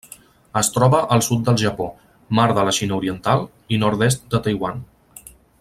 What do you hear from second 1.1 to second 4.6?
al sud del Japó, Mar de la Xina Oriental i nord-est de